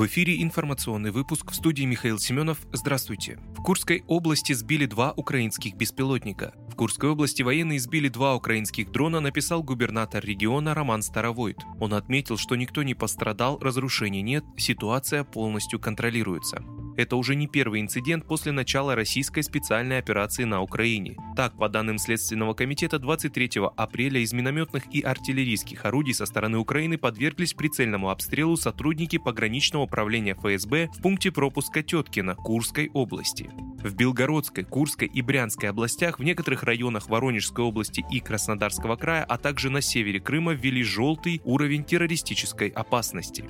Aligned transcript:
В 0.00 0.06
эфире 0.06 0.42
информационный 0.42 1.10
выпуск 1.10 1.50
в 1.50 1.54
студии 1.54 1.82
Михаил 1.82 2.18
Семенов. 2.18 2.66
Здравствуйте. 2.72 3.38
В 3.54 3.62
Курской 3.62 4.02
области 4.06 4.54
сбили 4.54 4.86
два 4.86 5.12
украинских 5.12 5.74
беспилотника. 5.74 6.54
В 6.70 6.74
Курской 6.74 7.10
области 7.10 7.42
военные 7.42 7.78
сбили 7.78 8.08
два 8.08 8.34
украинских 8.34 8.90
дрона, 8.92 9.20
написал 9.20 9.62
губернатор 9.62 10.24
региона 10.24 10.72
Роман 10.72 11.02
Старовойт. 11.02 11.58
Он 11.80 11.92
отметил, 11.92 12.38
что 12.38 12.56
никто 12.56 12.82
не 12.82 12.94
пострадал, 12.94 13.58
разрушений 13.60 14.22
нет, 14.22 14.42
ситуация 14.56 15.22
полностью 15.22 15.78
контролируется. 15.78 16.64
Это 17.00 17.16
уже 17.16 17.34
не 17.34 17.46
первый 17.46 17.80
инцидент 17.80 18.26
после 18.26 18.52
начала 18.52 18.94
российской 18.94 19.40
специальной 19.40 19.96
операции 19.96 20.44
на 20.44 20.60
Украине. 20.60 21.16
Так, 21.34 21.56
по 21.56 21.70
данным 21.70 21.96
Следственного 21.96 22.52
комитета, 22.52 22.98
23 22.98 23.52
апреля 23.74 24.20
из 24.20 24.34
минометных 24.34 24.82
и 24.94 25.00
артиллерийских 25.00 25.86
орудий 25.86 26.12
со 26.12 26.26
стороны 26.26 26.58
Украины 26.58 26.98
подверглись 26.98 27.54
прицельному 27.54 28.10
обстрелу 28.10 28.58
сотрудники 28.58 29.16
пограничного 29.16 29.84
управления 29.84 30.34
ФСБ 30.34 30.90
в 30.94 31.00
пункте 31.00 31.32
пропуска 31.32 31.82
Теткина 31.82 32.34
Курской 32.34 32.90
области. 32.92 33.48
В 33.82 33.94
Белгородской, 33.94 34.64
Курской 34.64 35.08
и 35.08 35.22
Брянской 35.22 35.70
областях, 35.70 36.18
в 36.18 36.22
некоторых 36.22 36.64
районах 36.64 37.08
Воронежской 37.08 37.64
области 37.64 38.04
и 38.10 38.20
Краснодарского 38.20 38.96
края, 38.96 39.24
а 39.24 39.38
также 39.38 39.70
на 39.70 39.80
севере 39.80 40.20
Крыма 40.20 40.52
ввели 40.52 40.82
желтый 40.82 41.40
уровень 41.44 41.82
террористической 41.82 42.68
опасности. 42.68 43.46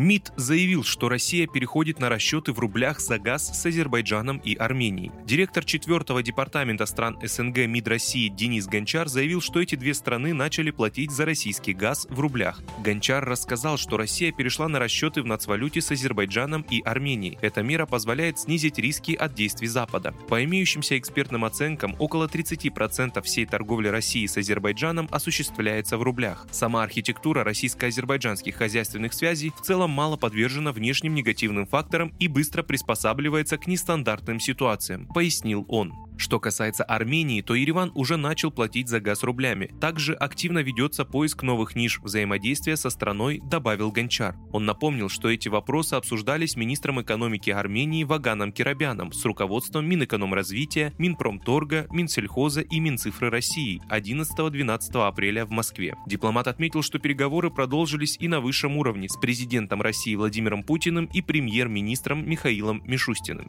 МИД 0.00 0.32
заявил, 0.36 0.82
что 0.82 1.10
Россия 1.10 1.46
переходит 1.46 2.00
на 2.00 2.08
расчеты 2.08 2.54
в 2.54 2.58
рублях 2.58 3.00
за 3.00 3.18
газ 3.18 3.50
с 3.52 3.66
Азербайджаном 3.66 4.38
и 4.38 4.54
Арменией. 4.54 5.12
Директор 5.26 5.62
4 5.62 6.22
департамента 6.22 6.86
стран 6.86 7.18
СНГ 7.22 7.66
МИД 7.66 7.88
России 7.88 8.28
Денис 8.28 8.66
Гончар 8.66 9.08
заявил, 9.08 9.42
что 9.42 9.60
эти 9.60 9.74
две 9.74 9.92
страны 9.92 10.32
начали 10.32 10.70
платить 10.70 11.10
за 11.10 11.26
российский 11.26 11.74
газ 11.74 12.06
в 12.08 12.18
рублях. 12.18 12.62
Гончар 12.82 13.22
рассказал, 13.26 13.76
что 13.76 13.98
Россия 13.98 14.32
перешла 14.32 14.68
на 14.68 14.78
расчеты 14.78 15.20
в 15.20 15.26
нацвалюте 15.26 15.82
с 15.82 15.90
Азербайджаном 15.90 16.64
и 16.70 16.80
Арменией. 16.80 17.36
Эта 17.42 17.62
мера 17.62 17.84
позволяет 17.84 18.38
снизить 18.38 18.78
риски 18.78 19.12
от 19.12 19.34
действий 19.34 19.68
Запада. 19.68 20.14
По 20.30 20.42
имеющимся 20.42 20.96
экспертным 20.96 21.44
оценкам, 21.44 21.94
около 21.98 22.26
30% 22.26 23.20
всей 23.20 23.44
торговли 23.44 23.88
России 23.88 24.24
с 24.24 24.38
Азербайджаном 24.38 25.08
осуществляется 25.10 25.98
в 25.98 26.02
рублях. 26.02 26.46
Сама 26.52 26.84
архитектура 26.84 27.44
российско-азербайджанских 27.44 28.56
хозяйственных 28.56 29.12
связей 29.12 29.52
в 29.54 29.60
целом 29.60 29.89
мало 29.90 30.16
подвержена 30.16 30.72
внешним 30.72 31.14
негативным 31.14 31.66
факторам 31.66 32.14
и 32.18 32.28
быстро 32.28 32.62
приспосабливается 32.62 33.58
к 33.58 33.66
нестандартным 33.66 34.40
ситуациям, 34.40 35.06
пояснил 35.06 35.64
он. 35.68 36.09
Что 36.20 36.38
касается 36.38 36.84
Армении, 36.84 37.40
то 37.40 37.54
Ереван 37.54 37.92
уже 37.94 38.18
начал 38.18 38.50
платить 38.50 38.88
за 38.88 39.00
газ 39.00 39.22
рублями. 39.22 39.70
Также 39.80 40.12
активно 40.12 40.58
ведется 40.58 41.06
поиск 41.06 41.42
новых 41.42 41.74
ниш 41.74 41.98
взаимодействия 41.98 42.76
со 42.76 42.90
страной, 42.90 43.40
добавил 43.42 43.90
Гончар. 43.90 44.36
Он 44.52 44.66
напомнил, 44.66 45.08
что 45.08 45.30
эти 45.30 45.48
вопросы 45.48 45.94
обсуждались 45.94 46.56
министром 46.56 47.00
экономики 47.00 47.48
Армении 47.48 48.04
Ваганом 48.04 48.52
Кирабяном 48.52 49.12
с 49.12 49.24
руководством 49.24 49.88
Минэкономразвития, 49.88 50.92
Минпромторга, 50.98 51.86
Минсельхоза 51.90 52.60
и 52.60 52.80
Минцифры 52.80 53.30
России 53.30 53.80
11-12 53.88 55.08
апреля 55.08 55.46
в 55.46 55.50
Москве. 55.50 55.96
Дипломат 56.06 56.48
отметил, 56.48 56.82
что 56.82 56.98
переговоры 56.98 57.50
продолжились 57.50 58.18
и 58.20 58.28
на 58.28 58.42
высшем 58.42 58.76
уровне 58.76 59.08
с 59.08 59.16
президентом 59.16 59.80
России 59.80 60.14
Владимиром 60.16 60.64
Путиным 60.64 61.06
и 61.06 61.22
премьер-министром 61.22 62.28
Михаилом 62.28 62.82
Мишустиным. 62.84 63.48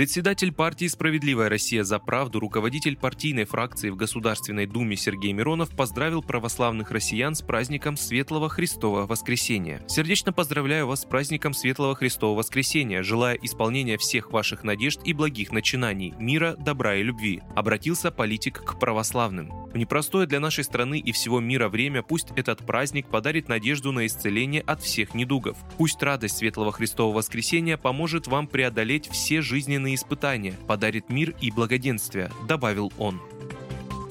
Председатель 0.00 0.50
партии 0.50 0.86
«Справедливая 0.86 1.50
Россия 1.50 1.84
за 1.84 1.98
правду», 1.98 2.40
руководитель 2.40 2.96
партийной 2.96 3.44
фракции 3.44 3.90
в 3.90 3.96
Государственной 3.96 4.64
Думе 4.64 4.96
Сергей 4.96 5.34
Миронов 5.34 5.76
поздравил 5.76 6.22
православных 6.22 6.90
россиян 6.90 7.34
с 7.34 7.42
праздником 7.42 7.98
Светлого 7.98 8.48
Христового 8.48 9.06
Воскресения. 9.06 9.82
Сердечно 9.88 10.32
поздравляю 10.32 10.86
вас 10.86 11.02
с 11.02 11.04
праздником 11.04 11.52
Светлого 11.52 11.94
Христового 11.94 12.38
Воскресения, 12.38 13.02
желая 13.02 13.34
исполнения 13.42 13.98
всех 13.98 14.32
ваших 14.32 14.64
надежд 14.64 15.00
и 15.04 15.12
благих 15.12 15.52
начинаний, 15.52 16.14
мира, 16.18 16.56
добра 16.58 16.96
и 16.96 17.02
любви. 17.02 17.42
Обратился 17.54 18.10
политик 18.10 18.64
к 18.64 18.80
православным. 18.80 19.69
В 19.72 19.76
непростое 19.76 20.26
для 20.26 20.40
нашей 20.40 20.64
страны 20.64 20.98
и 20.98 21.12
всего 21.12 21.38
мира 21.38 21.68
время 21.68 22.02
пусть 22.02 22.28
этот 22.34 22.58
праздник 22.66 23.06
подарит 23.06 23.48
надежду 23.48 23.92
на 23.92 24.06
исцеление 24.06 24.62
от 24.62 24.82
всех 24.82 25.14
недугов. 25.14 25.56
Пусть 25.78 26.02
радость 26.02 26.38
Светлого 26.38 26.72
Христового 26.72 27.18
Воскресения 27.18 27.76
поможет 27.76 28.26
вам 28.26 28.48
преодолеть 28.48 29.08
все 29.08 29.42
жизненные 29.42 29.94
испытания, 29.94 30.54
подарит 30.66 31.08
мир 31.08 31.34
и 31.40 31.52
благоденствие, 31.52 32.30
добавил 32.48 32.92
он. 32.98 33.20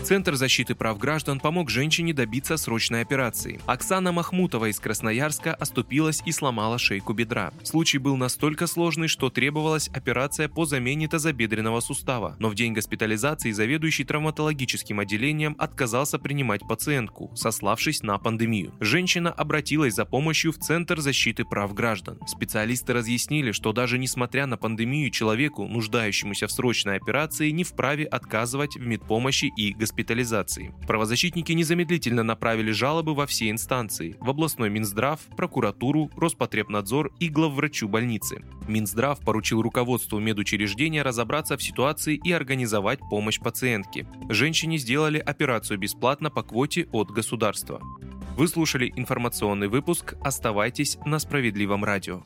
Центр 0.02 0.36
защиты 0.36 0.76
прав 0.76 0.98
граждан 0.98 1.40
помог 1.40 1.70
женщине 1.70 2.14
добиться 2.14 2.58
срочной 2.58 3.02
операции. 3.02 3.60
Оксана 3.66 4.12
Махмутова 4.12 4.70
из 4.70 4.80
Красноярска 4.80 5.54
оступилась 5.54 6.24
и 6.26 6.32
сломала 6.32 6.80
шейку 6.80 7.14
бедра. 7.14 7.52
Случай 7.64 7.98
был 7.98 8.16
настолько 8.16 8.66
сложный, 8.66 9.08
что 9.08 9.30
требовалась 9.30 9.90
операция 9.90 10.48
по 10.48 10.66
замене 10.66 11.08
тазобедренного 11.08 11.82
сустава. 11.82 12.36
Но 12.40 12.50
в 12.50 12.56
день 12.56 12.74
госпитализации 12.74 13.52
заведующий 13.52 14.06
травматологическим 14.06 15.00
отделением 15.00 15.56
отказался 15.60 16.18
принимать 16.18 16.62
пациентку, 16.68 17.31
сославшись 17.36 18.02
на 18.02 18.18
пандемию. 18.18 18.74
Женщина 18.80 19.31
обратилась 19.31 19.96
за 19.96 20.06
помощью 20.06 20.54
в 20.54 20.58
Центр 20.58 21.02
защиты 21.02 21.44
прав 21.44 21.74
граждан. 21.74 22.20
Специалисты 22.26 22.94
разъяснили, 22.94 23.52
что 23.52 23.74
даже 23.74 24.00
несмотря 24.00 24.48
на 24.48 24.58
пандемию 24.58 25.12
человеку, 25.12 25.68
нуждающемуся 25.68 26.48
в 26.48 26.52
срочной 26.52 26.96
операции, 26.96 27.52
не 27.52 27.64
вправе 27.64 28.06
отказывать 28.06 28.76
в 28.76 28.86
медпомощи 28.86 29.52
и 29.56 29.74
госпитализации 29.74 29.89
госпитализации. 29.90 30.72
Правозащитники 30.88 31.52
незамедлительно 31.52 32.24
направили 32.24 32.72
жалобы 32.72 33.16
во 33.16 33.26
все 33.26 33.50
инстанции– 33.50 34.16
в 34.20 34.30
областной 34.30 34.70
Минздрав, 34.70 35.20
прокуратуру, 35.36 36.12
Роспотребнадзор 36.16 37.12
и 37.20 37.30
главврачу 37.30 37.88
больницы. 37.88 38.44
Минздрав 38.68 39.20
поручил 39.20 39.62
руководству 39.62 40.20
медучреждения 40.20 41.04
разобраться 41.04 41.58
в 41.58 41.64
ситуации 41.64 42.20
и 42.24 42.32
организовать 42.32 43.00
помощь 43.10 43.40
пациентке. 43.40 44.06
Женщине 44.30 44.78
сделали 44.78 45.18
операцию 45.18 45.80
бесплатно 45.80 46.30
по 46.30 46.44
квоте 46.44 46.88
от 46.92 47.10
государства. 47.10 47.82
Вы 48.38 48.48
слушали 48.48 48.94
информационный 48.96 49.68
выпуск. 49.68 50.16
Оставайтесь 50.22 50.98
на 51.06 51.20
справедливом 51.20 51.84
радио. 51.84 52.24